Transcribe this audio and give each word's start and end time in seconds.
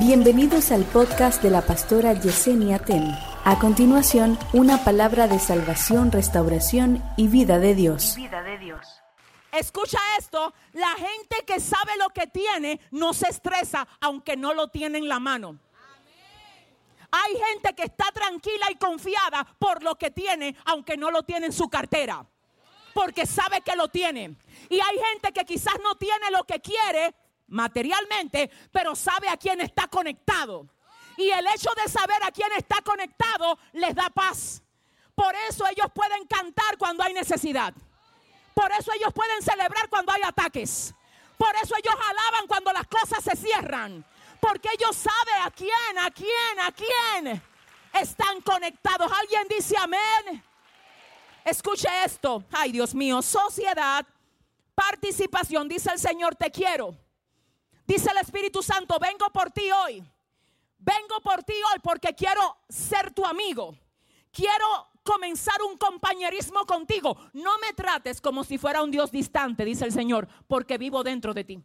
Bienvenidos 0.00 0.72
al 0.72 0.84
podcast 0.84 1.42
de 1.42 1.50
la 1.50 1.60
pastora 1.60 2.14
Yesenia 2.14 2.78
Ten. 2.78 3.14
A 3.44 3.58
continuación, 3.58 4.38
una 4.54 4.82
palabra 4.82 5.28
de 5.28 5.38
salvación, 5.38 6.10
restauración 6.10 7.04
y 7.18 7.28
vida 7.28 7.58
de 7.58 7.74
Dios. 7.74 8.14
vida 8.16 8.42
de 8.42 8.56
Dios. 8.56 8.80
Escucha 9.52 9.98
esto, 10.18 10.54
la 10.72 10.88
gente 10.92 11.44
que 11.46 11.60
sabe 11.60 11.98
lo 11.98 12.08
que 12.08 12.26
tiene 12.28 12.80
no 12.92 13.12
se 13.12 13.28
estresa 13.28 13.86
aunque 14.00 14.38
no 14.38 14.54
lo 14.54 14.68
tiene 14.68 14.96
en 14.96 15.06
la 15.06 15.20
mano. 15.20 15.58
Hay 17.10 17.36
gente 17.50 17.74
que 17.74 17.82
está 17.82 18.06
tranquila 18.10 18.68
y 18.70 18.76
confiada 18.76 19.46
por 19.58 19.82
lo 19.82 19.96
que 19.96 20.10
tiene 20.10 20.56
aunque 20.64 20.96
no 20.96 21.10
lo 21.10 21.24
tiene 21.24 21.44
en 21.44 21.52
su 21.52 21.68
cartera. 21.68 22.24
Porque 22.94 23.26
sabe 23.26 23.60
que 23.60 23.76
lo 23.76 23.88
tiene. 23.88 24.34
Y 24.70 24.80
hay 24.80 24.98
gente 25.12 25.30
que 25.34 25.44
quizás 25.44 25.74
no 25.84 25.94
tiene 25.96 26.30
lo 26.30 26.44
que 26.44 26.58
quiere 26.60 27.14
materialmente, 27.50 28.50
pero 28.72 28.96
sabe 28.96 29.28
a 29.28 29.36
quién 29.36 29.60
está 29.60 29.86
conectado. 29.88 30.66
Y 31.16 31.28
el 31.30 31.46
hecho 31.48 31.70
de 31.76 31.90
saber 31.90 32.22
a 32.22 32.30
quién 32.30 32.50
está 32.56 32.80
conectado 32.82 33.58
les 33.72 33.94
da 33.94 34.08
paz. 34.10 34.62
Por 35.14 35.34
eso 35.48 35.66
ellos 35.66 35.88
pueden 35.92 36.26
cantar 36.26 36.78
cuando 36.78 37.02
hay 37.02 37.12
necesidad. 37.12 37.74
Por 38.54 38.72
eso 38.72 38.92
ellos 38.94 39.12
pueden 39.12 39.42
celebrar 39.42 39.88
cuando 39.90 40.12
hay 40.12 40.22
ataques. 40.22 40.94
Por 41.36 41.54
eso 41.62 41.74
ellos 41.76 41.94
alaban 41.94 42.46
cuando 42.46 42.72
las 42.72 42.86
cosas 42.86 43.22
se 43.22 43.36
cierran. 43.36 44.04
Porque 44.40 44.68
ellos 44.72 44.96
saben 44.96 45.42
a 45.42 45.50
quién, 45.50 45.98
a 45.98 46.10
quién, 46.10 46.60
a 46.60 46.72
quién 46.72 47.42
están 47.92 48.40
conectados. 48.40 49.10
¿Alguien 49.12 49.46
dice 49.48 49.76
amén? 49.76 50.42
Escuche 51.44 51.88
esto. 52.04 52.44
Ay, 52.52 52.72
Dios 52.72 52.94
mío. 52.94 53.20
Sociedad, 53.22 54.06
participación. 54.74 55.68
Dice 55.68 55.90
el 55.92 55.98
Señor, 55.98 56.34
te 56.34 56.50
quiero. 56.50 56.96
Dice 57.90 58.08
el 58.12 58.18
Espíritu 58.18 58.62
Santo, 58.62 59.00
vengo 59.00 59.28
por 59.32 59.50
ti 59.50 59.68
hoy. 59.72 60.00
Vengo 60.78 61.20
por 61.24 61.42
ti 61.42 61.54
hoy 61.54 61.80
porque 61.82 62.14
quiero 62.14 62.40
ser 62.68 63.12
tu 63.12 63.24
amigo. 63.26 63.76
Quiero 64.30 64.90
comenzar 65.02 65.60
un 65.68 65.76
compañerismo 65.76 66.64
contigo. 66.66 67.16
No 67.32 67.58
me 67.58 67.72
trates 67.72 68.20
como 68.20 68.44
si 68.44 68.58
fuera 68.58 68.84
un 68.84 68.92
Dios 68.92 69.10
distante, 69.10 69.64
dice 69.64 69.86
el 69.86 69.92
Señor, 69.92 70.28
porque 70.46 70.78
vivo 70.78 71.02
dentro 71.02 71.34
de 71.34 71.42
ti. 71.42 71.64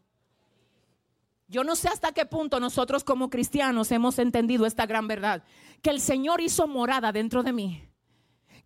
Yo 1.48 1.64
no 1.64 1.76
sé 1.76 1.90
hasta 1.90 2.12
qué 2.12 2.26
punto 2.26 2.60
nosotros 2.60 3.04
como 3.04 3.30
cristianos 3.30 3.92
hemos 3.92 4.18
entendido 4.18 4.66
esta 4.66 4.88
gran 4.88 5.08
verdad, 5.08 5.44
que 5.84 5.92
el 5.92 6.02
Señor 6.02 6.42
hizo 6.42 6.68
morada 6.68 7.12
dentro 7.12 7.44
de 7.44 7.54
mí. 7.54 7.88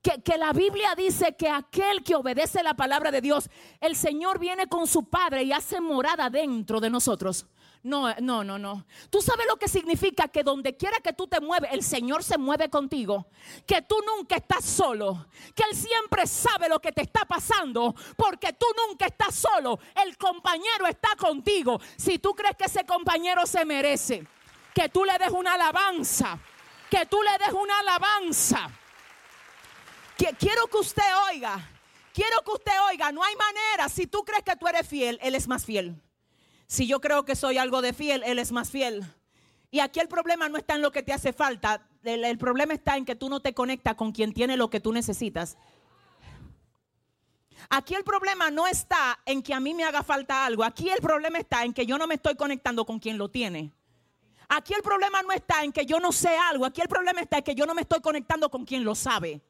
Que, 0.02 0.22
que, 0.22 0.38
la 0.38 0.54
Biblia 0.54 0.96
dice 0.96 1.36
que 1.36 1.50
aquel 1.50 2.06
que 2.06 2.16
obedece 2.16 2.64
la 2.64 2.74
palabra 2.74 3.12
de 3.12 3.20
Dios, 3.20 3.50
el 3.82 3.98
Señor 3.98 4.40
viene 4.40 4.68
con 4.68 4.88
su 4.88 5.10
Padre 5.10 5.44
y 5.44 5.52
hace 5.52 5.82
morada 5.82 6.30
dentro 6.30 6.80
de 6.80 6.90
nosotros. 6.90 7.46
No, 7.82 8.14
no, 8.20 8.44
no, 8.44 8.60
no. 8.60 8.86
Tú 9.10 9.22
sabes 9.22 9.46
lo 9.48 9.56
que 9.56 9.70
significa 9.70 10.28
que 10.28 10.44
donde 10.44 10.76
quiera 10.76 10.98
que 11.00 11.14
tú 11.14 11.28
te 11.28 11.40
mueves, 11.40 11.72
el 11.72 11.82
Señor 11.82 12.24
se 12.24 12.38
mueve 12.38 12.70
contigo. 12.70 13.28
Que 13.66 13.82
tú 13.82 13.96
nunca 14.06 14.36
estás 14.36 14.66
solo. 14.66 15.28
Que 15.56 15.64
Él 15.64 15.76
siempre 15.78 16.28
sabe 16.28 16.68
lo 16.68 16.82
que 16.82 16.92
te 16.92 17.02
está 17.02 17.24
pasando. 17.24 17.96
Porque 18.18 18.52
tú 18.52 18.66
nunca 18.86 19.06
estás 19.06 19.34
solo. 19.34 19.80
El 19.96 20.18
compañero 20.18 20.88
está 20.88 21.16
contigo. 21.16 21.80
Si 21.96 22.20
tú 22.20 22.36
crees 22.36 22.58
que 22.58 22.66
ese 22.66 22.86
compañero 22.86 23.46
se 23.46 23.64
merece, 23.64 24.28
que 24.74 24.90
tú 24.90 25.06
le 25.06 25.18
des 25.18 25.30
una 25.30 25.54
alabanza. 25.54 26.38
Que 26.90 27.06
tú 27.06 27.22
le 27.24 27.46
des 27.46 27.54
una 27.54 27.80
alabanza. 27.80 28.70
Que 30.18 30.36
quiero 30.38 30.68
que 30.68 30.78
usted 30.80 31.04
oiga. 31.32 31.66
Quiero 32.14 32.42
que 32.44 32.52
usted 32.52 32.74
oiga. 32.90 33.14
No 33.14 33.24
hay 33.24 33.36
manera. 33.38 33.88
Si 33.88 34.06
tú 34.06 34.26
crees 34.26 34.44
que 34.44 34.58
tú 34.58 34.68
eres 34.68 34.86
fiel, 34.86 35.18
Él 35.22 35.34
es 35.34 35.48
más 35.48 35.64
fiel. 35.64 35.96
Si 36.70 36.86
yo 36.86 37.02
creo 37.02 37.26
que 37.26 37.36
soy 37.36 37.58
algo 37.58 37.82
de 37.82 37.94
fiel, 37.94 38.22
Él 38.24 38.38
es 38.38 38.52
más 38.52 38.70
fiel. 38.70 39.04
Y 39.72 39.80
aquí 39.80 40.00
el 40.00 40.08
problema 40.08 40.50
no 40.50 40.58
está 40.58 40.76
en 40.76 40.84
lo 40.84 40.92
que 40.92 41.02
te 41.02 41.12
hace 41.12 41.34
falta. 41.34 41.82
El, 42.04 42.38
problema 42.38 42.76
está 42.76 42.96
en 42.96 43.06
que 43.06 43.16
tú 43.16 43.28
no 43.28 43.40
te 43.40 43.56
conectas 43.56 43.96
con 43.96 44.12
quien 44.12 44.34
tiene 44.34 44.56
lo 44.56 44.70
que 44.70 44.80
tú 44.80 44.94
necesitas. 44.94 45.58
Aquí 47.72 47.96
el 47.96 48.04
problema 48.04 48.52
no 48.52 48.68
está 48.68 49.18
en 49.26 49.42
que 49.42 49.56
a 49.56 49.60
mí 49.60 49.74
me 49.74 49.84
haga 49.84 50.04
falta 50.04 50.46
algo. 50.46 50.64
Aquí 50.64 50.90
el 50.90 51.02
problema 51.02 51.40
está 51.40 51.64
en 51.64 51.74
que 51.74 51.88
yo 51.88 51.98
no 51.98 52.06
me 52.06 52.16
estoy 52.16 52.36
conectando 52.36 52.86
con 52.86 53.00
quien 53.00 53.18
lo 53.18 53.30
tiene. 53.32 53.74
Aquí 54.48 54.76
el 54.76 54.84
problema 54.84 55.24
no 55.24 55.32
está 55.32 55.64
en 55.64 55.72
que 55.72 55.88
yo 55.88 56.00
no 56.00 56.12
sé 56.12 56.38
algo. 56.38 56.66
Aquí 56.66 56.82
el 56.82 56.88
problema 56.88 57.20
está 57.22 57.40
en 57.40 57.44
que 57.46 57.56
yo 57.56 57.66
no 57.66 57.74
me 57.74 57.82
estoy 57.82 58.00
conectando 58.00 58.52
con 58.52 58.64
quien 58.64 58.84
lo 58.84 58.94
sabe. 58.94 59.42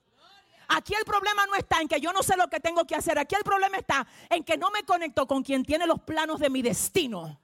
Aquí 0.69 0.93
el 0.93 1.03
problema 1.03 1.45
no 1.47 1.55
está 1.55 1.81
en 1.81 1.87
que 1.87 1.99
yo 1.99 2.13
no 2.13 2.21
sé 2.21 2.37
lo 2.37 2.47
que 2.47 2.59
tengo 2.59 2.85
que 2.85 2.95
hacer. 2.95 3.17
Aquí 3.17 3.35
el 3.35 3.43
problema 3.43 3.77
está 3.77 4.05
en 4.29 4.43
que 4.43 4.55
no 4.55 4.69
me 4.69 4.83
conecto 4.83 5.27
con 5.27 5.43
quien 5.43 5.65
tiene 5.65 5.87
los 5.87 5.99
planos 6.01 6.39
de 6.39 6.49
mi 6.49 6.61
destino. 6.61 7.41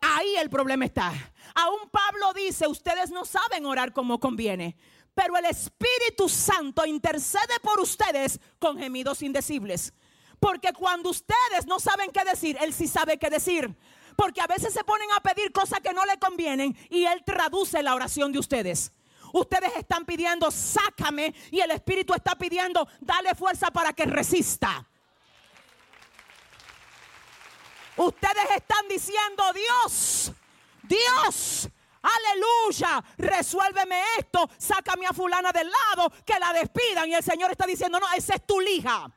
Ahí 0.00 0.36
el 0.36 0.48
problema 0.48 0.84
está. 0.84 1.12
Aún 1.54 1.90
Pablo 1.90 2.32
dice, 2.34 2.68
ustedes 2.68 3.10
no 3.10 3.24
saben 3.24 3.66
orar 3.66 3.92
como 3.92 4.20
conviene, 4.20 4.76
pero 5.12 5.36
el 5.36 5.46
Espíritu 5.46 6.28
Santo 6.28 6.86
intercede 6.86 7.58
por 7.62 7.80
ustedes 7.80 8.38
con 8.60 8.78
gemidos 8.78 9.22
indecibles. 9.22 9.92
Porque 10.38 10.72
cuando 10.72 11.10
ustedes 11.10 11.66
no 11.66 11.80
saben 11.80 12.12
qué 12.12 12.24
decir, 12.24 12.56
Él 12.60 12.72
sí 12.72 12.86
sabe 12.86 13.18
qué 13.18 13.28
decir. 13.28 13.74
Porque 14.14 14.40
a 14.40 14.46
veces 14.46 14.72
se 14.72 14.84
ponen 14.84 15.08
a 15.16 15.20
pedir 15.20 15.50
cosas 15.50 15.80
que 15.80 15.92
no 15.92 16.04
le 16.04 16.18
convienen 16.18 16.76
y 16.90 17.06
Él 17.06 17.24
traduce 17.24 17.82
la 17.82 17.94
oración 17.96 18.30
de 18.30 18.38
ustedes. 18.38 18.92
Ustedes 19.36 19.76
están 19.76 20.06
pidiendo, 20.06 20.50
sácame. 20.50 21.34
Y 21.50 21.60
el 21.60 21.70
Espíritu 21.70 22.14
está 22.14 22.36
pidiendo, 22.36 22.88
dale 23.00 23.34
fuerza 23.34 23.70
para 23.70 23.92
que 23.92 24.06
resista. 24.06 24.86
Ustedes 27.96 28.50
están 28.56 28.88
diciendo, 28.88 29.42
Dios, 29.52 30.32
Dios, 30.82 31.68
aleluya, 32.00 33.04
resuélveme 33.18 34.00
esto, 34.18 34.48
sácame 34.56 35.06
a 35.06 35.12
fulana 35.12 35.52
del 35.52 35.70
lado, 35.70 36.10
que 36.24 36.38
la 36.38 36.54
despidan. 36.54 37.08
Y 37.10 37.14
el 37.14 37.22
Señor 37.22 37.50
está 37.50 37.66
diciendo, 37.66 38.00
no, 38.00 38.06
esa 38.14 38.36
es 38.36 38.46
tu 38.46 38.58
lija, 38.58 39.10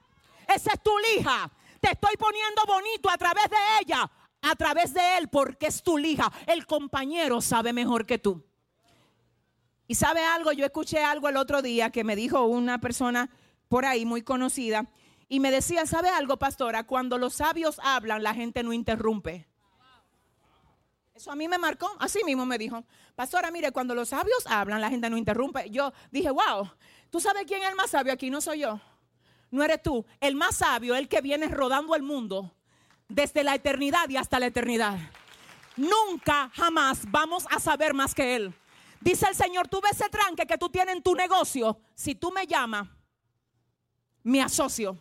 esa 0.47 0.73
es 0.73 0.83
tu 0.83 0.97
lija. 0.97 1.49
Te 1.79 1.91
estoy 1.91 2.17
poniendo 2.17 2.65
bonito 2.65 3.09
a 3.09 3.17
través 3.17 3.49
de 3.49 3.57
ella, 3.81 4.09
a 4.41 4.55
través 4.55 4.93
de 4.93 5.17
él, 5.17 5.29
porque 5.29 5.67
es 5.67 5.81
tu 5.81 5.97
lija. 5.97 6.29
El 6.45 6.65
compañero 6.65 7.39
sabe 7.39 7.71
mejor 7.71 8.05
que 8.05 8.17
tú. 8.17 8.48
Y 9.89 9.95
sabe 9.95 10.23
algo, 10.23 10.51
yo 10.51 10.65
escuché 10.65 11.03
algo 11.03 11.29
el 11.29 11.35
otro 11.35 11.63
día 11.63 11.89
que 11.89 12.03
me 12.03 12.15
dijo 12.15 12.45
una 12.45 12.79
persona 12.79 13.27
por 13.69 13.85
ahí 13.87 14.05
muy 14.05 14.21
conocida 14.21 14.85
y 15.27 15.39
me 15.39 15.49
decía, 15.49 15.87
¿sabe 15.87 16.09
algo, 16.09 16.37
pastora? 16.37 16.83
Cuando 16.83 17.17
los 17.17 17.33
sabios 17.33 17.79
hablan, 17.83 18.21
la 18.21 18.35
gente 18.35 18.61
no 18.61 18.71
interrumpe. 18.71 19.47
Eso 21.15 21.31
a 21.31 21.35
mí 21.35 21.47
me 21.47 21.57
marcó, 21.57 21.89
así 21.97 22.23
mismo 22.23 22.45
me 22.45 22.59
dijo, 22.59 22.83
pastora, 23.15 23.49
mire, 23.49 23.71
cuando 23.71 23.95
los 23.95 24.09
sabios 24.09 24.45
hablan, 24.45 24.79
la 24.79 24.91
gente 24.91 25.09
no 25.09 25.17
interrumpe. 25.17 25.71
Yo 25.71 25.91
dije, 26.11 26.29
wow, 26.29 26.69
¿tú 27.09 27.19
sabes 27.19 27.45
quién 27.47 27.63
es 27.63 27.69
el 27.69 27.75
más 27.75 27.89
sabio 27.89 28.13
aquí? 28.13 28.29
No 28.29 28.41
soy 28.41 28.59
yo, 28.59 28.79
no 29.49 29.63
eres 29.63 29.81
tú. 29.81 30.05
El 30.19 30.35
más 30.35 30.57
sabio, 30.57 30.95
el 30.95 31.09
que 31.09 31.21
viene 31.21 31.47
rodando 31.47 31.95
el 31.95 32.03
mundo 32.03 32.53
desde 33.07 33.43
la 33.43 33.55
eternidad 33.55 34.07
y 34.07 34.17
hasta 34.17 34.39
la 34.39 34.45
eternidad. 34.45 34.99
Nunca, 35.75 36.51
jamás 36.53 37.09
vamos 37.09 37.47
a 37.49 37.59
saber 37.59 37.95
más 37.95 38.13
que 38.13 38.35
él. 38.35 38.53
Dice 39.01 39.27
el 39.27 39.35
Señor, 39.35 39.67
tú 39.67 39.79
ves 39.81 39.93
ese 39.93 40.09
tranque 40.09 40.45
que 40.45 40.57
tú 40.57 40.69
tienes 40.69 40.95
en 40.95 41.03
tu 41.03 41.15
negocio. 41.15 41.79
Si 41.95 42.15
tú 42.15 42.31
me 42.31 42.45
llamas, 42.45 42.87
me 44.23 44.41
asocio. 44.41 44.97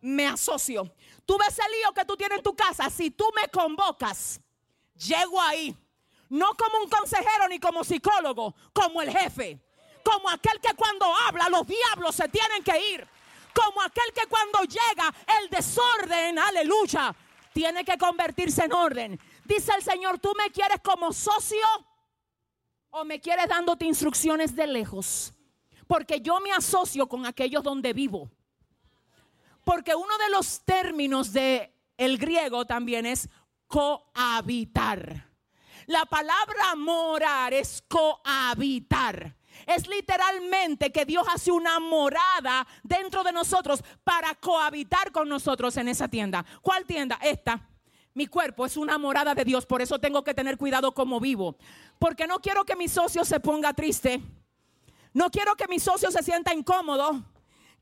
Me 0.00 0.26
asocio. 0.26 0.94
Tú 1.24 1.38
ves 1.38 1.58
el 1.58 1.72
lío 1.72 1.92
que 1.94 2.04
tú 2.04 2.16
tienes 2.16 2.38
en 2.38 2.44
tu 2.44 2.54
casa. 2.54 2.90
Si 2.90 3.10
tú 3.10 3.24
me 3.34 3.48
convocas, 3.48 4.38
llego 4.94 5.40
ahí. 5.40 5.74
No 6.28 6.54
como 6.54 6.84
un 6.84 6.90
consejero 6.90 7.48
ni 7.48 7.58
como 7.58 7.84
psicólogo, 7.84 8.54
como 8.72 9.00
el 9.00 9.10
jefe. 9.10 9.58
Como 10.04 10.28
aquel 10.28 10.60
que 10.60 10.74
cuando 10.74 11.06
habla 11.26 11.48
los 11.48 11.66
diablos 11.66 12.14
se 12.14 12.28
tienen 12.28 12.62
que 12.62 12.92
ir. 12.92 13.08
Como 13.54 13.80
aquel 13.80 14.12
que 14.12 14.26
cuando 14.26 14.62
llega 14.64 15.14
el 15.40 15.48
desorden, 15.48 16.38
aleluya, 16.38 17.14
tiene 17.54 17.84
que 17.84 17.96
convertirse 17.96 18.64
en 18.64 18.72
orden. 18.72 19.20
Dice 19.44 19.72
el 19.74 19.82
Señor, 19.82 20.18
tú 20.18 20.34
me 20.36 20.50
quieres 20.50 20.80
como 20.82 21.12
socio 21.12 21.64
o 22.94 23.04
me 23.04 23.20
quieres 23.20 23.48
dándote 23.48 23.84
instrucciones 23.84 24.54
de 24.54 24.66
lejos. 24.68 25.34
Porque 25.86 26.20
yo 26.20 26.40
me 26.40 26.52
asocio 26.52 27.08
con 27.08 27.26
aquellos 27.26 27.62
donde 27.62 27.92
vivo. 27.92 28.30
Porque 29.64 29.94
uno 29.94 30.16
de 30.18 30.30
los 30.30 30.60
términos 30.64 31.32
de 31.32 31.74
el 31.96 32.18
griego 32.18 32.64
también 32.64 33.04
es 33.04 33.28
cohabitar. 33.66 35.28
La 35.86 36.04
palabra 36.06 36.76
morar 36.76 37.52
es 37.52 37.82
cohabitar. 37.88 39.36
Es 39.66 39.88
literalmente 39.88 40.92
que 40.92 41.04
Dios 41.04 41.26
hace 41.28 41.50
una 41.50 41.80
morada 41.80 42.66
dentro 42.82 43.24
de 43.24 43.32
nosotros 43.32 43.82
para 44.04 44.34
cohabitar 44.36 45.10
con 45.10 45.28
nosotros 45.28 45.76
en 45.76 45.88
esa 45.88 46.06
tienda. 46.06 46.44
¿Cuál 46.62 46.84
tienda? 46.86 47.18
Esta. 47.22 47.68
Mi 48.14 48.28
cuerpo 48.28 48.64
es 48.64 48.76
una 48.76 48.96
morada 48.96 49.34
de 49.34 49.44
Dios, 49.44 49.66
por 49.66 49.82
eso 49.82 49.98
tengo 49.98 50.22
que 50.22 50.34
tener 50.34 50.56
cuidado 50.56 50.94
como 50.94 51.18
vivo. 51.18 51.56
Porque 51.98 52.28
no 52.28 52.38
quiero 52.38 52.64
que 52.64 52.76
mi 52.76 52.86
socio 52.86 53.24
se 53.24 53.40
ponga 53.40 53.72
triste. 53.74 54.22
No 55.12 55.30
quiero 55.30 55.56
que 55.56 55.66
mi 55.66 55.80
socio 55.80 56.12
se 56.12 56.22
sienta 56.22 56.54
incómodo. 56.54 57.24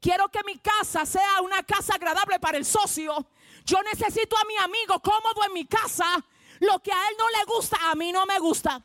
Quiero 0.01 0.31
que 0.31 0.41
mi 0.45 0.57
casa 0.57 1.05
sea 1.05 1.43
una 1.43 1.63
casa 1.63 1.97
agradable 1.97 2.41
para 2.41 2.57
el 2.57 2.65
socio. 2.65 3.27
Yo 3.67 3.83
necesito 3.83 4.35
a 4.39 4.45
mi 4.47 4.57
amigo 4.57 5.01
cómodo 5.01 5.45
en 5.47 5.53
mi 5.53 5.67
casa. 5.67 6.25
Lo 6.61 6.79
que 6.79 6.93
a 6.93 7.09
Él 7.09 7.15
no 7.19 7.29
le 7.29 7.45
gusta, 7.45 7.77
a 7.91 7.95
mí 7.95 8.11
no 8.11 8.25
me 8.25 8.39
gusta. 8.39 8.83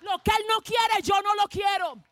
Lo 0.00 0.22
que 0.22 0.30
Él 0.30 0.44
no 0.48 0.62
quiere, 0.62 1.02
yo 1.02 1.20
no 1.20 1.34
lo 1.34 1.48
quiero. 1.48 2.02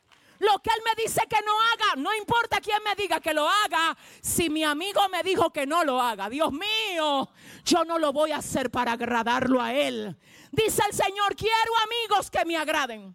Lo 0.41 0.59
que 0.61 0.71
Él 0.71 0.83
me 0.87 1.03
dice 1.03 1.21
que 1.29 1.37
no 1.45 1.53
haga, 1.53 2.01
no 2.01 2.15
importa 2.15 2.63
quién 2.63 2.83
me 2.83 2.95
diga 2.95 3.21
que 3.21 3.35
lo 3.35 3.47
haga. 3.47 3.97
Si 4.23 4.49
mi 4.49 4.65
amigo 4.65 5.07
me 5.11 5.23
dijo 5.23 5.53
que 5.53 5.67
no 5.67 5.85
lo 5.85 6.01
haga, 6.01 6.31
Dios 6.31 6.51
mío, 6.51 7.29
yo 7.63 7.85
no 7.85 7.99
lo 7.99 8.11
voy 8.15 8.33
a 8.33 8.39
hacer 8.39 8.71
para 8.71 8.93
agradarlo 8.93 9.61
a 9.61 9.75
Él. 9.75 10.17
Dice 10.51 10.83
el 10.89 10.95
Señor, 10.95 11.37
quiero 11.37 11.73
amigos 11.85 12.31
que 12.31 12.47
me 12.47 12.57
agraden. 12.57 13.15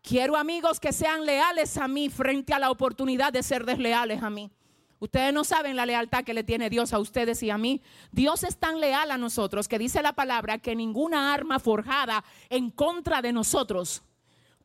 Quiero 0.00 0.36
amigos 0.36 0.80
que 0.80 0.94
sean 0.94 1.26
leales 1.26 1.76
a 1.76 1.86
mí 1.88 2.08
frente 2.08 2.54
a 2.54 2.58
la 2.58 2.70
oportunidad 2.70 3.30
de 3.30 3.42
ser 3.42 3.66
desleales 3.66 4.22
a 4.22 4.30
mí. 4.30 4.50
Ustedes 4.98 5.34
no 5.34 5.44
saben 5.44 5.76
la 5.76 5.84
lealtad 5.84 6.24
que 6.24 6.32
le 6.32 6.42
tiene 6.42 6.70
Dios 6.70 6.94
a 6.94 6.98
ustedes 6.98 7.42
y 7.42 7.50
a 7.50 7.58
mí. 7.58 7.82
Dios 8.12 8.44
es 8.44 8.56
tan 8.56 8.80
leal 8.80 9.10
a 9.10 9.18
nosotros 9.18 9.68
que 9.68 9.78
dice 9.78 10.00
la 10.00 10.14
palabra 10.14 10.56
que 10.56 10.74
ninguna 10.74 11.34
arma 11.34 11.58
forjada 11.58 12.24
en 12.48 12.70
contra 12.70 13.20
de 13.20 13.34
nosotros 13.34 14.02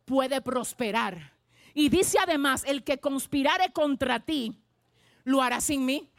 puede 0.06 0.42
prosperar. 0.42 1.34
Y 1.74 1.90
dice 1.90 2.18
además, 2.20 2.64
el 2.66 2.84
que 2.84 3.00
conspirare 3.00 3.72
contra 3.72 4.20
ti, 4.20 4.62
lo 5.24 5.42
hará 5.42 5.62
sin 5.62 5.86
mí. 5.86 6.10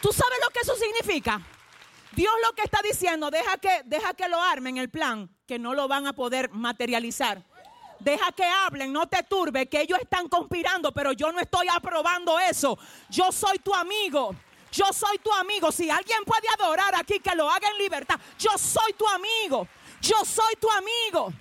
¿Tú 0.00 0.12
sabes 0.12 0.38
lo 0.42 0.50
que 0.50 0.60
eso 0.60 0.74
significa? 0.76 1.40
Dios 2.10 2.32
lo 2.44 2.52
que 2.54 2.62
está 2.62 2.80
diciendo, 2.82 3.30
deja 3.30 3.56
que, 3.58 3.82
deja 3.84 4.12
que 4.14 4.28
lo 4.28 4.40
armen 4.42 4.76
el 4.76 4.90
plan, 4.90 5.30
que 5.46 5.58
no 5.58 5.74
lo 5.74 5.88
van 5.88 6.06
a 6.06 6.12
poder 6.12 6.50
materializar. 6.50 7.42
Deja 8.00 8.32
que 8.32 8.44
hablen, 8.44 8.92
no 8.92 9.06
te 9.06 9.22
turbe, 9.22 9.68
que 9.68 9.80
ellos 9.80 9.98
están 10.00 10.28
conspirando, 10.28 10.92
pero 10.92 11.12
yo 11.12 11.30
no 11.30 11.38
estoy 11.38 11.68
aprobando 11.72 12.38
eso. 12.40 12.76
Yo 13.08 13.30
soy 13.30 13.60
tu 13.60 13.72
amigo. 13.72 14.34
Yo 14.72 14.86
soy 14.92 15.18
tu 15.18 15.30
amigo. 15.32 15.70
Si 15.70 15.88
alguien 15.90 16.24
puede 16.24 16.48
adorar 16.58 16.94
aquí, 16.96 17.20
que 17.20 17.34
lo 17.36 17.48
haga 17.48 17.68
en 17.68 17.78
libertad. 17.78 18.18
Yo 18.38 18.56
soy 18.56 18.94
tu 18.94 19.06
amigo. 19.06 19.68
Yo 20.00 20.24
soy 20.24 20.54
tu 20.58 20.68
amigo. 20.70 21.32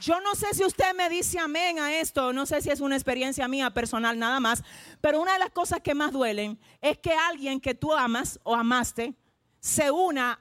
Yo 0.00 0.20
no 0.20 0.34
sé 0.34 0.54
si 0.54 0.64
usted 0.64 0.94
me 0.94 1.08
dice 1.08 1.38
amén 1.38 1.78
a 1.80 1.92
esto, 1.96 2.32
no 2.32 2.46
sé 2.46 2.62
si 2.62 2.70
es 2.70 2.80
una 2.80 2.94
experiencia 2.94 3.48
mía 3.48 3.70
personal 3.70 4.16
nada 4.16 4.38
más, 4.38 4.62
pero 5.00 5.20
una 5.20 5.32
de 5.32 5.40
las 5.40 5.50
cosas 5.50 5.80
que 5.80 5.92
más 5.92 6.12
duelen 6.12 6.58
es 6.80 6.98
que 6.98 7.12
alguien 7.12 7.60
que 7.60 7.74
tú 7.74 7.92
amas 7.92 8.38
o 8.44 8.54
amaste 8.54 9.14
se 9.58 9.90
una 9.90 10.38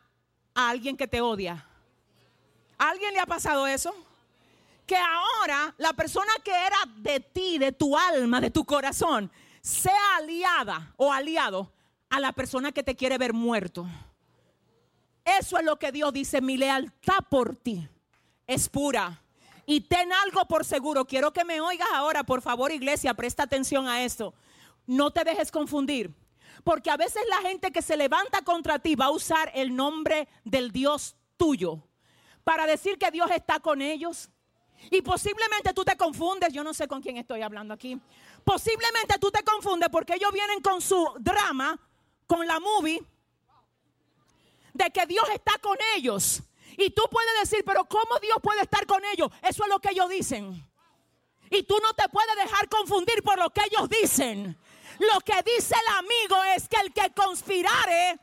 a 0.53 0.69
alguien 0.69 0.95
que 0.95 1.07
te 1.07 1.21
odia. 1.21 1.65
¿A 2.77 2.89
alguien 2.89 3.13
le 3.13 3.19
ha 3.19 3.25
pasado 3.25 3.65
eso? 3.65 3.95
Que 4.85 4.95
ahora 4.95 5.73
la 5.79 5.93
persona 5.93 6.31
que 6.43 6.51
era 6.51 6.77
de 6.97 7.19
ti, 7.19 7.57
de 7.57 7.71
tu 7.71 7.97
alma, 7.97 8.39
de 8.39 8.51
tu 8.51 8.63
corazón, 8.63 9.31
sea 9.67 10.15
aliada 10.15 10.93
o 10.95 11.11
aliado 11.11 11.73
a 12.09 12.21
la 12.21 12.31
persona 12.31 12.71
que 12.71 12.83
te 12.83 12.95
quiere 12.95 13.17
ver 13.17 13.33
muerto. 13.33 13.85
Eso 15.25 15.57
es 15.57 15.65
lo 15.65 15.77
que 15.77 15.91
Dios 15.91 16.13
dice, 16.13 16.39
mi 16.39 16.55
lealtad 16.55 17.19
por 17.29 17.57
ti 17.57 17.85
es 18.47 18.69
pura. 18.69 19.21
Y 19.65 19.81
ten 19.81 20.13
algo 20.13 20.45
por 20.45 20.63
seguro. 20.63 21.03
Quiero 21.03 21.33
que 21.33 21.43
me 21.43 21.59
oigas 21.59 21.89
ahora, 21.93 22.23
por 22.23 22.41
favor, 22.41 22.71
iglesia, 22.71 23.13
presta 23.13 23.43
atención 23.43 23.89
a 23.89 24.05
esto. 24.05 24.33
No 24.85 25.11
te 25.11 25.25
dejes 25.25 25.51
confundir. 25.51 26.15
Porque 26.63 26.89
a 26.89 26.95
veces 26.95 27.23
la 27.29 27.49
gente 27.49 27.71
que 27.71 27.81
se 27.81 27.97
levanta 27.97 28.43
contra 28.43 28.79
ti 28.79 28.95
va 28.95 29.05
a 29.05 29.11
usar 29.11 29.51
el 29.53 29.75
nombre 29.75 30.29
del 30.45 30.71
Dios 30.71 31.17
tuyo 31.35 31.83
para 32.45 32.65
decir 32.65 32.97
que 32.97 33.11
Dios 33.11 33.29
está 33.31 33.59
con 33.59 33.81
ellos. 33.81 34.29
Y 34.89 35.01
posiblemente 35.01 35.73
tú 35.73 35.83
te 35.83 35.97
confundes, 35.97 36.53
yo 36.53 36.63
no 36.63 36.73
sé 36.73 36.87
con 36.87 37.01
quién 37.01 37.17
estoy 37.17 37.41
hablando 37.41 37.73
aquí. 37.73 37.99
Posiblemente 38.43 39.17
tú 39.19 39.31
te 39.31 39.43
confundes 39.43 39.89
porque 39.89 40.13
ellos 40.13 40.31
vienen 40.31 40.61
con 40.61 40.81
su 40.81 41.13
drama, 41.19 41.77
con 42.25 42.45
la 42.47 42.59
movie, 42.59 43.03
de 44.73 44.89
que 44.91 45.05
Dios 45.05 45.27
está 45.33 45.57
con 45.59 45.77
ellos. 45.95 46.41
Y 46.77 46.91
tú 46.91 47.03
puedes 47.09 47.31
decir, 47.41 47.63
pero 47.65 47.85
¿cómo 47.85 48.19
Dios 48.21 48.37
puede 48.41 48.61
estar 48.61 48.85
con 48.85 49.03
ellos? 49.05 49.31
Eso 49.41 49.63
es 49.63 49.69
lo 49.69 49.79
que 49.79 49.89
ellos 49.89 50.09
dicen. 50.09 50.63
Y 51.49 51.63
tú 51.63 51.77
no 51.81 51.93
te 51.93 52.07
puedes 52.09 52.35
dejar 52.35 52.69
confundir 52.69 53.23
por 53.23 53.37
lo 53.39 53.49
que 53.49 53.61
ellos 53.65 53.89
dicen. 53.89 54.57
Lo 54.99 55.19
que 55.21 55.41
dice 55.43 55.75
el 55.75 55.95
amigo 55.95 56.43
es 56.55 56.67
que 56.67 56.77
el 56.77 56.93
que 56.93 57.13
conspirare 57.13 58.19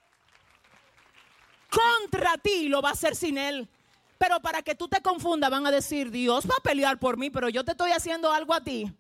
contra 1.71 2.39
ti 2.39 2.69
lo 2.69 2.81
va 2.81 2.91
a 2.91 2.93
hacer 2.93 3.17
sin 3.17 3.39
él. 3.39 3.69
Pero 4.26 4.41
para 4.41 4.62
que 4.62 4.75
tú 4.75 4.88
te 4.88 5.03
confundas 5.03 5.50
van 5.50 5.67
a 5.67 5.71
decir, 5.71 6.11
Dios 6.11 6.47
va 6.47 6.55
a 6.59 6.62
pelear 6.62 6.99
por 6.99 7.19
mí, 7.19 7.29
pero 7.29 7.50
yo 7.50 7.62
te 7.62 7.73
estoy 7.73 7.91
haciendo 7.91 8.32
algo 8.32 8.55
a 8.55 8.62
ti 8.62 8.91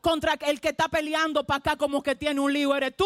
contra 0.00 0.34
el 0.34 0.60
que 0.60 0.68
está 0.68 0.86
peleando 0.86 1.42
para 1.42 1.58
acá 1.58 1.76
como 1.76 2.00
que 2.00 2.14
tiene 2.14 2.38
un 2.38 2.52
lío. 2.52 2.76
¿Eres 2.76 2.96
tú? 2.96 3.04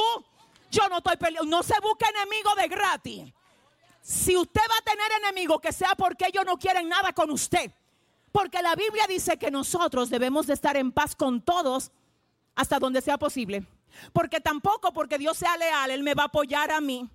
Yo 0.70 0.86
no 0.90 0.98
estoy 0.98 1.16
peleando. 1.16 1.48
No 1.48 1.62
se 1.62 1.72
busca 1.80 2.10
enemigo 2.10 2.54
de 2.56 2.68
gratis. 2.68 3.32
Si 4.02 4.36
usted 4.36 4.60
va 4.70 4.76
a 4.80 4.84
tener 4.84 5.12
enemigo, 5.22 5.58
que 5.60 5.72
sea 5.72 5.94
porque 5.96 6.26
ellos 6.26 6.44
no 6.44 6.58
quieren 6.58 6.90
nada 6.90 7.14
con 7.14 7.30
usted. 7.30 7.72
Porque 8.32 8.60
la 8.60 8.74
Biblia 8.74 9.06
dice 9.08 9.38
que 9.38 9.50
nosotros 9.50 10.10
debemos 10.10 10.46
de 10.46 10.52
estar 10.52 10.76
en 10.76 10.92
paz 10.92 11.16
con 11.16 11.40
todos 11.40 11.90
hasta 12.54 12.78
donde 12.78 13.00
sea 13.00 13.16
posible. 13.16 13.64
Porque 14.12 14.42
tampoco 14.42 14.92
porque 14.92 15.16
Dios 15.16 15.38
sea 15.38 15.56
leal, 15.56 15.90
Él 15.90 16.02
me 16.02 16.12
va 16.12 16.24
a 16.24 16.26
apoyar 16.26 16.70
a 16.70 16.82
mí. 16.82 17.08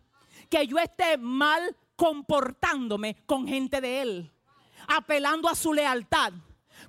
Que 0.49 0.65
yo 0.65 0.79
esté 0.79 1.15
mal 1.19 1.77
comportándome 1.95 3.17
con 3.27 3.47
gente 3.47 3.81
de 3.81 4.01
Él. 4.01 4.31
Apelando 4.87 5.49
a 5.49 5.55
su 5.55 5.73
lealtad 5.73 6.33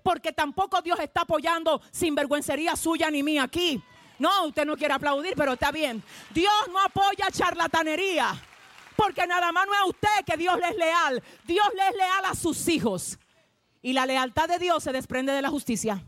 porque 0.03 0.33
tampoco 0.33 0.81
Dios 0.83 0.99
está 1.00 1.23
apoyando 1.23 1.81
sinvergüencería 1.91 2.77
suya 2.77 3.11
ni 3.11 3.23
mía 3.23 3.45
aquí. 3.45 3.83
No, 4.19 4.47
usted 4.47 4.65
no 4.65 4.77
quiere 4.77 4.95
aplaudir, 4.95 5.35
pero 5.37 5.53
está 5.53 5.71
bien. 5.71 6.03
Dios 6.31 6.53
no 6.73 6.81
apoya 6.81 7.31
charlatanería. 7.31 8.35
Porque 8.97 9.27
nada 9.27 9.53
más 9.53 9.67
no 9.67 9.75
es 9.75 9.81
a 9.81 9.85
usted 9.87 10.25
que 10.27 10.37
Dios 10.37 10.59
le 10.59 10.71
es 10.71 10.77
leal. 10.77 11.23
Dios 11.45 11.69
le 11.75 11.89
es 11.89 11.95
leal 11.95 12.25
a 12.25 12.35
sus 12.35 12.67
hijos. 12.69 13.19
Y 13.81 13.93
la 13.93 14.06
lealtad 14.06 14.49
de 14.49 14.59
Dios 14.59 14.83
se 14.83 14.93
desprende 14.93 15.33
de 15.33 15.43
la 15.43 15.50
justicia. 15.50 16.05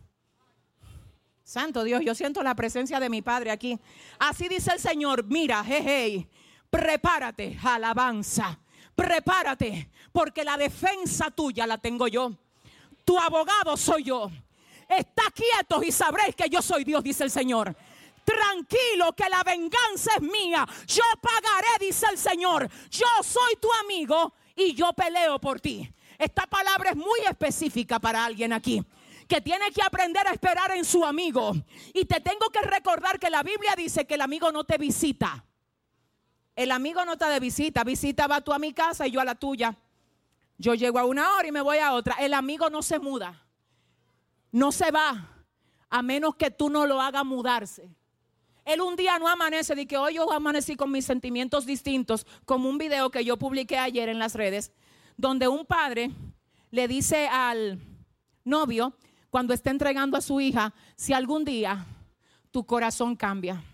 Santo 1.45 1.85
Dios, 1.85 2.03
yo 2.05 2.15
siento 2.15 2.43
la 2.43 2.57
presencia 2.57 2.99
de 2.99 3.09
mi 3.09 3.23
Padre 3.23 3.53
aquí. 3.53 3.79
Así 4.19 4.49
dice 4.49 4.73
el 4.73 4.81
Señor, 4.81 5.25
mira, 5.25 5.63
jeje, 5.63 6.29
prepárate, 6.69 7.59
alabanza, 7.63 8.59
prepárate, 9.01 9.91
porque 10.13 10.45
la 10.45 10.57
defensa 10.57 11.31
tuya 11.31 11.67
la 11.67 11.79
tengo 11.79 12.07
yo 12.09 12.33
tu 13.11 13.19
abogado 13.19 13.77
soy 13.77 14.05
yo. 14.05 14.31
Está 14.89 15.25
quietos 15.35 15.85
y 15.85 15.91
sabréis 15.91 16.37
que 16.37 16.49
yo 16.49 16.63
soy 16.63 16.85
Dios, 16.85 17.03
dice 17.03 17.25
el 17.25 17.31
Señor. 17.31 17.75
Tranquilo 18.25 19.13
que 19.17 19.29
la 19.29 19.43
venganza 19.43 20.13
es 20.17 20.23
mía. 20.23 20.65
Yo 20.87 21.03
pagaré, 21.21 21.85
dice 21.85 22.07
el 22.09 22.17
Señor. 22.17 22.69
Yo 22.89 23.07
soy 23.25 23.57
tu 23.61 23.69
amigo 23.85 24.33
y 24.55 24.75
yo 24.75 24.93
peleo 24.93 25.41
por 25.41 25.61
ti. 25.61 25.93
Esta 26.17 26.47
palabra 26.47 26.91
es 26.91 26.97
muy 26.97 27.19
específica 27.29 27.99
para 27.99 28.25
alguien 28.25 28.53
aquí 28.53 28.81
que 29.27 29.41
tiene 29.41 29.73
que 29.73 29.83
aprender 29.83 30.27
a 30.29 30.33
esperar 30.33 30.71
en 30.73 30.85
su 30.85 31.05
amigo. 31.05 31.53
Y 31.93 32.05
te 32.05 32.21
tengo 32.21 32.49
que 32.51 32.61
recordar 32.63 33.19
que 33.19 33.31
la 33.31 33.43
Biblia 33.43 33.75
dice 33.77 34.05
que 34.05 34.15
el 34.15 34.21
amigo 34.21 34.53
no 34.53 34.63
te 34.63 34.79
visita. 34.79 35.45
El 36.57 36.73
amigo 36.73 37.05
no 37.05 37.13
está 37.13 37.29
de 37.29 37.41
visita. 37.41 37.85
Visita 37.85 38.27
va 38.27 38.41
tú 38.41 38.53
a 38.53 38.59
mi 38.59 38.73
casa 38.73 39.07
y 39.07 39.11
yo 39.11 39.21
a 39.21 39.25
la 39.25 39.35
tuya. 39.35 39.77
Yo 40.59 40.75
llego 40.75 40.99
a 40.99 41.05
una 41.05 41.35
hora 41.35 41.49
y 41.49 41.53
me 41.53 41.63
voy 41.63 41.79
a 41.79 41.93
otra. 41.95 42.17
El 42.17 42.35
amigo 42.35 42.69
no 42.69 42.83
se 42.83 42.99
muda. 42.99 43.43
No 44.53 44.73
se 44.73 44.91
va. 44.91 45.29
A 45.89 46.03
menos 46.03 46.37
que 46.37 46.51
tú 46.51 46.69
no 46.69 46.87
lo 46.87 47.01
hagas 47.01 47.25
mudarse. 47.25 47.91
Él 48.65 48.81
un 48.83 48.95
día 48.95 49.19
no 49.19 49.27
amanece 49.27 49.75
de 49.75 49.87
que 49.87 49.97
hoy 49.97 50.15
yo 50.15 50.31
amanecí 50.31 50.77
con 50.77 50.91
mis 50.91 51.05
sentimientos 51.05 51.67
distintos, 51.67 52.27
como 52.45 52.69
un 52.69 52.79
video 52.79 53.11
que 53.11 53.25
yo 53.25 53.39
publiqué 53.39 53.79
ayer 53.79 54.09
en 54.09 54.19
las 54.19 54.35
redes, 54.35 54.71
donde 55.17 55.49
un 55.49 55.65
padre 55.65 56.11
le 56.71 56.87
dice 56.87 57.27
al 57.27 57.81
novio, 58.45 58.95
cuando 59.31 59.55
está 59.55 59.71
entregando 59.71 60.17
a 60.17 60.21
su 60.21 60.41
hija, 60.41 60.75
si 60.95 61.13
algún 61.13 61.45
día 61.45 61.87
tu 62.51 62.65
corazón 62.65 63.17
cambia 63.17 63.65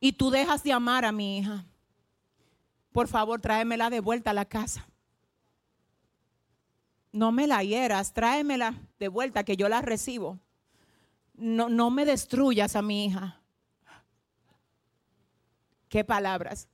y 0.00 0.12
tú 0.12 0.30
dejas 0.30 0.62
de 0.62 0.72
amar 0.72 1.04
a 1.04 1.12
mi 1.12 1.38
hija, 1.38 1.64
por 2.90 3.06
favor 3.06 3.40
tráemela 3.40 3.90
de 3.90 4.00
vuelta 4.00 4.30
a 4.30 4.34
la 4.34 4.46
casa 4.46 4.90
no 7.12 7.32
me 7.32 7.46
la 7.46 7.62
hieras, 7.62 8.12
tráemela 8.12 8.74
de 8.98 9.08
vuelta 9.08 9.44
que 9.44 9.56
yo 9.56 9.68
la 9.68 9.82
recibo. 9.82 10.38
No, 11.34 11.68
no 11.68 11.90
me 11.90 12.04
destruyas 12.04 12.76
a 12.76 12.82
mi 12.82 13.06
hija. 13.06 13.40
Qué 15.88 16.04
palabras. 16.04 16.68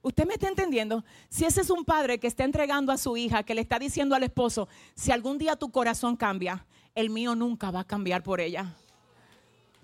¿Usted 0.00 0.24
me 0.26 0.34
está 0.34 0.48
entendiendo? 0.48 1.04
Si 1.28 1.44
ese 1.44 1.60
es 1.60 1.70
un 1.70 1.84
padre 1.84 2.18
que 2.18 2.28
está 2.28 2.44
entregando 2.44 2.92
a 2.92 2.96
su 2.96 3.16
hija, 3.16 3.42
que 3.42 3.54
le 3.54 3.60
está 3.60 3.78
diciendo 3.78 4.14
al 4.14 4.22
esposo, 4.22 4.68
si 4.94 5.10
algún 5.10 5.36
día 5.36 5.56
tu 5.56 5.70
corazón 5.70 6.16
cambia, 6.16 6.64
el 6.94 7.10
mío 7.10 7.34
nunca 7.34 7.70
va 7.70 7.80
a 7.80 7.86
cambiar 7.86 8.22
por 8.22 8.40
ella. 8.40 8.74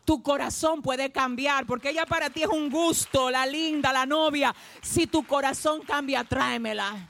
Tu 0.05 0.23
corazón 0.23 0.83
puede 0.83 1.13
cambiar 1.13 1.67
porque 1.67 1.91
ella 1.91 2.05
para 2.07 2.29
ti 2.29 2.43
es 2.43 2.49
un 2.49 2.71
gusto, 2.71 3.31
la 3.31 3.47
linda, 3.47 3.93
la 3.93 4.05
novia. 4.05 4.55
Si 4.81 5.07
tu 5.07 5.25
corazón 5.25 5.83
cambia, 5.83 6.25
tráemela. 6.25 7.09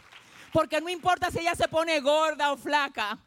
Porque 0.53 0.81
no 0.81 0.89
importa 0.89 1.31
si 1.31 1.39
ella 1.39 1.55
se 1.55 1.69
pone 1.69 2.01
gorda 2.01 2.53
o 2.53 2.57
flaca. 2.57 3.19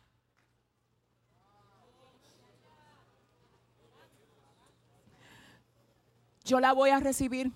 Yo 6.44 6.60
la 6.60 6.74
voy 6.74 6.92
a 6.92 7.00
recibir. 7.00 7.52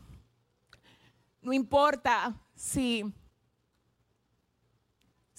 No 1.42 1.54
importa 1.54 2.34
si 2.56 3.06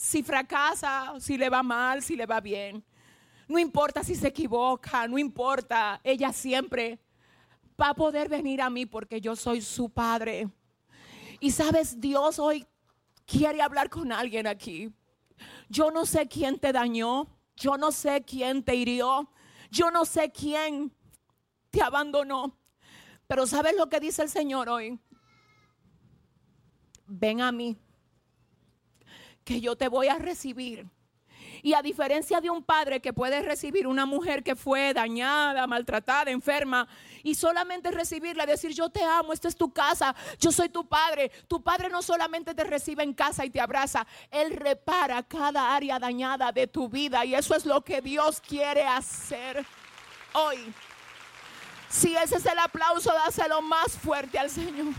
si 0.00 0.22
fracasa, 0.22 1.20
si 1.20 1.36
le 1.36 1.50
va 1.50 1.62
mal, 1.62 2.02
si 2.02 2.16
le 2.16 2.24
va 2.24 2.40
bien. 2.40 2.82
No 3.50 3.58
importa 3.58 4.04
si 4.04 4.14
se 4.14 4.28
equivoca, 4.28 5.08
no 5.08 5.18
importa. 5.18 6.00
Ella 6.04 6.32
siempre 6.32 7.00
va 7.80 7.88
a 7.88 7.94
poder 7.94 8.28
venir 8.28 8.62
a 8.62 8.70
mí 8.70 8.86
porque 8.86 9.20
yo 9.20 9.34
soy 9.34 9.60
su 9.60 9.90
padre. 9.90 10.48
Y 11.40 11.50
sabes, 11.50 12.00
Dios 12.00 12.38
hoy 12.38 12.64
quiere 13.26 13.60
hablar 13.60 13.90
con 13.90 14.12
alguien 14.12 14.46
aquí. 14.46 14.94
Yo 15.68 15.90
no 15.90 16.06
sé 16.06 16.28
quién 16.28 16.60
te 16.60 16.72
dañó, 16.72 17.26
yo 17.56 17.76
no 17.76 17.90
sé 17.90 18.22
quién 18.24 18.62
te 18.62 18.76
hirió, 18.76 19.28
yo 19.68 19.90
no 19.90 20.04
sé 20.04 20.30
quién 20.30 20.94
te 21.70 21.82
abandonó. 21.82 22.56
Pero 23.26 23.48
¿sabes 23.48 23.74
lo 23.76 23.88
que 23.88 23.98
dice 23.98 24.22
el 24.22 24.28
Señor 24.28 24.68
hoy? 24.68 24.96
Ven 27.04 27.40
a 27.40 27.50
mí, 27.50 27.76
que 29.42 29.60
yo 29.60 29.74
te 29.74 29.88
voy 29.88 30.06
a 30.06 30.18
recibir. 30.18 30.88
Y 31.62 31.74
a 31.74 31.82
diferencia 31.82 32.40
de 32.40 32.50
un 32.50 32.62
padre 32.62 33.00
que 33.00 33.12
puede 33.12 33.42
recibir 33.42 33.86
una 33.86 34.06
mujer 34.06 34.42
que 34.42 34.56
fue 34.56 34.94
dañada, 34.94 35.66
maltratada, 35.66 36.30
enferma, 36.30 36.88
y 37.22 37.34
solamente 37.34 37.90
recibirla, 37.90 38.46
decir, 38.46 38.72
yo 38.72 38.88
te 38.88 39.02
amo, 39.02 39.32
esta 39.32 39.48
es 39.48 39.56
tu 39.56 39.72
casa, 39.72 40.14
yo 40.38 40.50
soy 40.52 40.68
tu 40.68 40.86
padre. 40.86 41.30
Tu 41.48 41.62
padre 41.62 41.88
no 41.88 42.02
solamente 42.02 42.54
te 42.54 42.64
recibe 42.64 43.02
en 43.02 43.14
casa 43.14 43.44
y 43.44 43.50
te 43.50 43.60
abraza, 43.60 44.06
Él 44.30 44.52
repara 44.52 45.22
cada 45.22 45.74
área 45.74 45.98
dañada 45.98 46.52
de 46.52 46.66
tu 46.66 46.88
vida. 46.88 47.24
Y 47.24 47.34
eso 47.34 47.54
es 47.54 47.66
lo 47.66 47.82
que 47.82 48.00
Dios 48.00 48.40
quiere 48.40 48.84
hacer 48.84 49.64
hoy. 50.32 50.72
Si 51.88 52.16
ese 52.16 52.36
es 52.36 52.46
el 52.46 52.58
aplauso, 52.58 53.12
dáselo 53.12 53.60
más 53.62 53.98
fuerte 53.98 54.38
al 54.38 54.48
Señor. 54.48 54.94